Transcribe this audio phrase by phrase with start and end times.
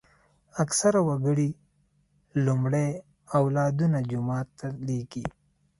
[0.63, 1.49] اکثره وګړي
[2.45, 2.89] لومړی
[3.39, 5.25] اولادونه جومات ته لېږي.